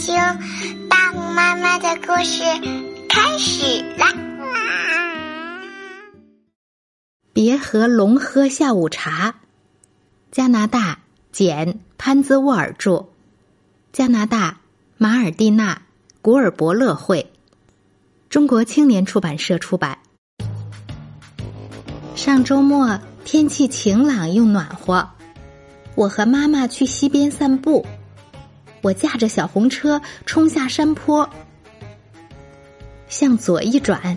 [0.00, 0.16] 听
[0.88, 2.42] 大木妈妈的故事
[3.06, 4.06] 开始啦！
[7.34, 9.34] 别和龙喝下午茶。
[10.32, 11.00] 加拿大
[11.32, 13.08] 简·潘兹沃尔著，
[13.92, 14.60] 加拿大
[14.96, 15.74] 马尔蒂娜·
[16.22, 17.30] 古尔伯勒会，
[18.30, 19.98] 中国青年出版社出版。
[22.16, 25.10] 上周末天气晴朗又暖和，
[25.94, 27.84] 我和妈妈去溪边散步。
[28.82, 31.28] 我驾着小红车冲下山坡，
[33.08, 34.16] 向左一转，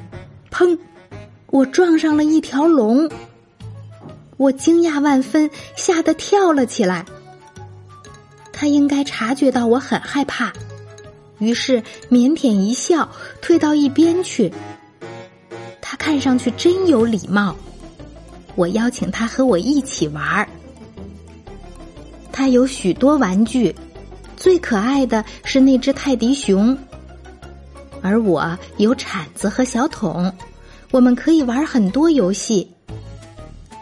[0.50, 0.78] 砰！
[1.48, 3.10] 我撞上了一条龙。
[4.38, 7.06] 我惊讶万分，吓得跳了起来。
[8.52, 10.52] 他应该察觉到我很害怕，
[11.40, 13.10] 于是腼腆一笑，
[13.42, 14.52] 退到一边去。
[15.82, 17.56] 他看上去真有礼貌。
[18.56, 20.48] 我邀请他和我一起玩儿。
[22.32, 23.76] 他有许多玩具。
[24.36, 26.78] 最可爱的是那只泰迪熊，
[28.02, 30.32] 而我有铲子和小桶，
[30.92, 32.70] 我们可以玩很多游戏。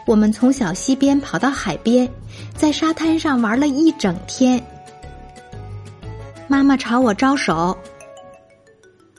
[0.06, 2.08] 我们从小溪边跑到海边，
[2.56, 4.64] 在沙滩上玩了一整天。
[6.48, 7.78] 妈妈朝我招手：“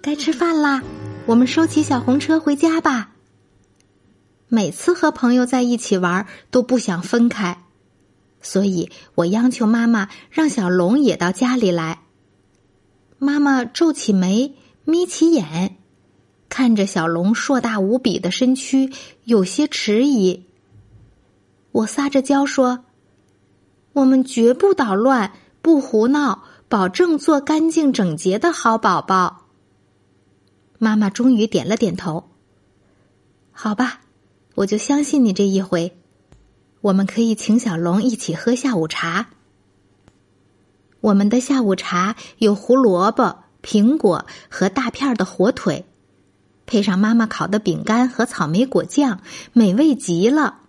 [0.04, 0.84] 该吃饭啦，
[1.26, 3.12] 我们收起小红车回家吧。”
[4.50, 7.63] 每次和朋友在一起玩，都不想分开。
[8.44, 12.02] 所以我央求妈妈让小龙也到家里来。
[13.18, 15.78] 妈妈皱起眉，眯起眼，
[16.50, 18.92] 看着小龙硕大无比的身躯，
[19.24, 20.46] 有些迟疑。
[21.72, 22.84] 我撒着娇说
[23.94, 29.46] ：“我们绝不捣乱，不胡闹，保证做干净整洁的好宝宝。”
[30.78, 32.30] 妈妈终于点了点头。
[33.54, 34.02] 好吧，
[34.56, 35.98] 我就相信你这一回。
[36.84, 39.30] 我们可以请小龙一起喝下午茶。
[41.00, 45.86] 我们的下午茶有胡萝卜、苹果和大片的火腿，
[46.66, 49.22] 配上妈妈烤的饼干和草莓果酱，
[49.54, 50.60] 美味极了。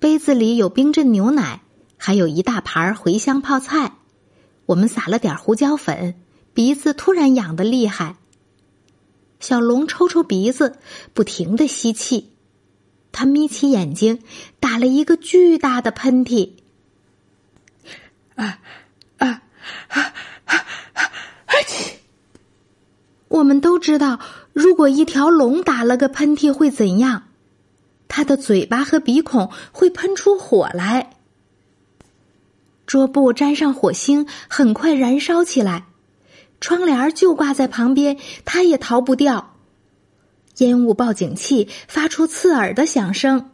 [0.00, 1.62] 杯子里有冰镇牛奶，
[1.96, 3.98] 还有一大盘茴香泡菜。
[4.66, 6.16] 我们撒了点胡椒粉，
[6.52, 8.16] 鼻子突然痒得厉害。
[9.38, 10.76] 小龙抽抽鼻子，
[11.14, 12.32] 不停的吸气。
[13.18, 14.20] 他眯起眼睛，
[14.60, 16.52] 打了一个巨大的喷嚏。
[18.36, 18.60] 啊
[19.16, 19.42] 啊
[19.88, 20.14] 啊
[20.44, 20.54] 啊
[20.94, 21.10] 啊！
[23.26, 24.20] 我们都知道，
[24.52, 27.24] 如果一条龙打了个喷嚏会怎样？
[28.06, 31.16] 它的嘴巴和鼻孔会喷出火来。
[32.86, 35.86] 桌布沾上火星，很快燃烧起来。
[36.60, 39.56] 窗帘就挂在旁边，它也逃不掉。
[40.58, 43.50] 烟雾报警器发出刺耳的响声，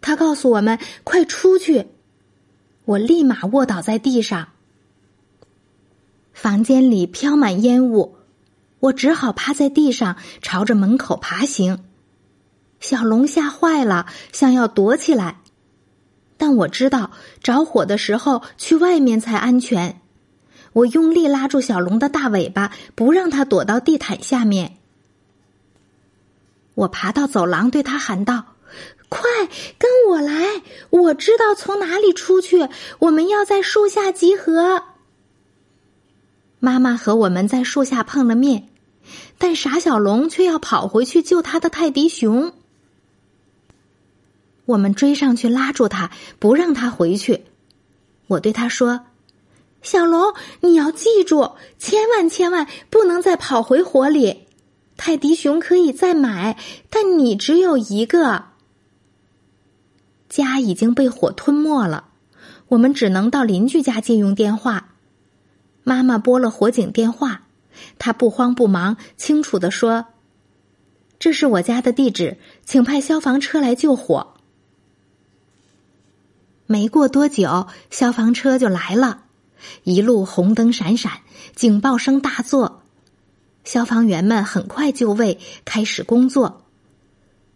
[0.00, 1.86] 他告诉我们：“快出去！”
[2.86, 4.48] 我立马卧倒在地上。
[6.32, 8.16] 房间里飘满烟雾，
[8.78, 11.84] 我只好趴在地上，朝着门口爬行。
[12.78, 15.40] 小龙吓坏了，想要躲起来，
[16.36, 17.10] 但我知道
[17.42, 20.00] 着火的时候去外面才安全。
[20.74, 24.76] 我用力拉住小龙的大尾巴，不让它躲到地毯下面。
[26.76, 28.54] 我爬到走廊，对他喊道
[29.08, 29.22] ：“快
[29.78, 30.62] 跟我来！
[30.90, 32.68] 我知道从哪里出去。
[33.00, 34.84] 我们要在树下集合。”
[36.60, 38.68] 妈妈和我们在树下碰了面，
[39.38, 42.52] 但傻小龙却要跑回去救他的泰迪熊。
[44.66, 47.44] 我们追上去拉住他，不让他回去。
[48.26, 49.06] 我对他说
[49.80, 54.42] ：“小龙，你要记住，千万千万不能再跑回火里。”
[54.96, 56.58] 泰迪熊可以再买，
[56.90, 58.46] 但你只有一个。
[60.28, 62.08] 家已经被火吞没了，
[62.68, 64.94] 我们只能到邻居家借用电话。
[65.84, 67.42] 妈妈拨了火警电话，
[67.98, 70.06] 她不慌不忙，清楚的说
[71.20, 74.34] ：“这是我家的地址，请派消防车来救火。”
[76.66, 79.22] 没过多久，消防车就来了，
[79.84, 81.20] 一路红灯闪闪，
[81.54, 82.82] 警报声大作。
[83.66, 86.62] 消防员们很快就位，开始工作。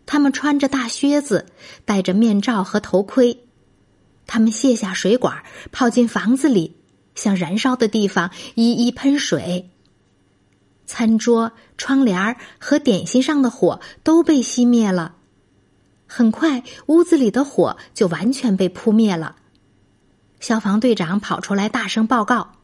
[0.06, 1.46] 他们穿着大靴子，
[1.84, 3.44] 戴着面罩和头盔。
[4.26, 6.74] 他们卸下水管，跑进房子里，
[7.14, 9.70] 向燃烧的地方一一喷水。
[10.84, 15.14] 餐桌、窗帘和点心上的火都被熄灭了。
[16.08, 19.36] 很快，屋子里的火就完全被扑灭了。
[20.40, 22.54] 消防队长跑出来，大声报告：“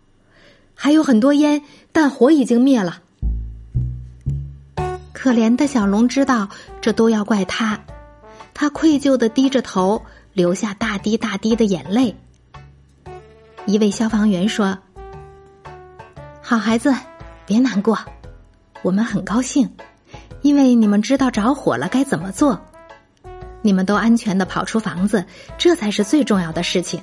[0.75, 1.63] 还有很多烟，
[1.93, 3.03] 但火已经灭了。”
[5.27, 6.49] 可怜的小龙知道
[6.81, 7.77] 这都要怪他，
[8.55, 10.01] 他愧疚的低着头，
[10.33, 12.15] 流下大滴大滴的眼泪。
[13.65, 14.79] 一位消防员说
[16.41, 16.95] ：“好孩子，
[17.45, 17.99] 别难过，
[18.83, 19.69] 我们很高兴，
[20.43, 22.65] 因为你们知道着火了该怎么做。
[23.63, 25.25] 你们都安全的跑出房子，
[25.59, 27.03] 这才是最重要的事情。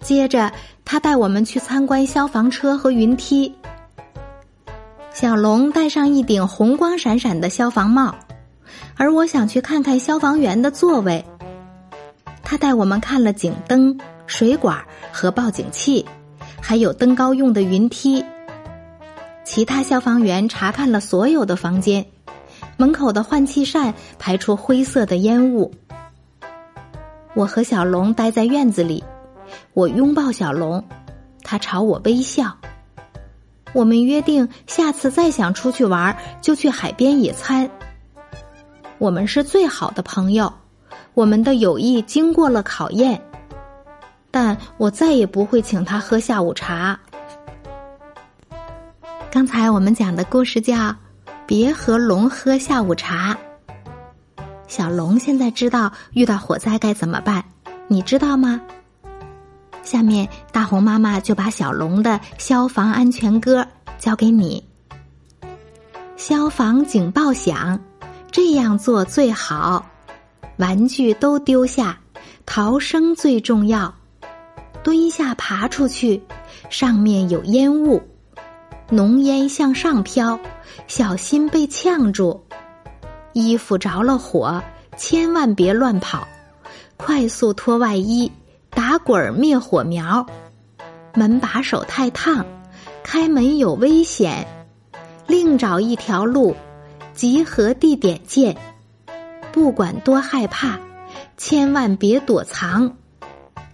[0.00, 0.52] 接着，
[0.84, 3.54] 他带我们去参观消防车和云梯。
[5.20, 8.14] 小龙戴上一顶红光闪闪的消防帽，
[8.94, 11.24] 而我想去看看消防员的座位。
[12.44, 13.98] 他带我们看了警灯、
[14.28, 14.78] 水管
[15.10, 16.06] 和报警器，
[16.62, 18.24] 还有登高用的云梯。
[19.42, 22.06] 其他消防员查看了所有的房间，
[22.76, 25.74] 门口的换气扇排出灰色的烟雾。
[27.34, 29.02] 我和小龙待在院子里，
[29.74, 30.84] 我拥抱小龙，
[31.42, 32.56] 他朝我微笑。
[33.72, 37.68] 我们约定，下次再想出去玩，就去海边野餐。
[38.98, 40.52] 我们是最好的朋友，
[41.14, 43.20] 我们的友谊经过了考验，
[44.30, 46.98] 但我再也不会请他喝下午茶。
[49.30, 50.74] 刚才我们讲的故事叫
[51.46, 53.36] 《别和龙喝下午茶》。
[54.66, 57.44] 小龙现在知道遇到火灾该怎么办，
[57.86, 58.60] 你知道吗？
[59.88, 63.66] 下面，大红妈妈就把小龙的消防安全歌
[63.98, 64.62] 交给你。
[66.18, 67.80] 消防警报响，
[68.30, 69.86] 这样做最好。
[70.58, 71.98] 玩具都丢下，
[72.44, 73.94] 逃生最重要。
[74.82, 76.22] 蹲下，爬出去，
[76.68, 78.02] 上面有烟雾，
[78.90, 80.38] 浓烟向上飘，
[80.86, 82.38] 小心被呛住。
[83.32, 84.62] 衣服着了火，
[84.98, 86.28] 千万别乱跑，
[86.98, 88.30] 快速脱外衣。
[88.78, 90.24] 打滚灭火苗，
[91.12, 92.46] 门把手太烫，
[93.02, 94.46] 开门有危险，
[95.26, 96.54] 另找一条路，
[97.12, 98.56] 集合地点见。
[99.50, 100.78] 不管多害怕，
[101.36, 102.94] 千万别躲藏，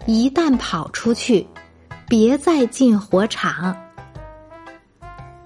[0.07, 1.45] 一旦跑出去，
[2.09, 3.77] 别再进火场。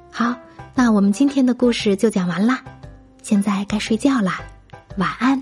[0.09, 0.33] 好，
[0.73, 2.61] 那我们今天的故事就讲完啦，
[3.21, 4.39] 现在该睡觉啦，
[4.95, 5.41] 晚安。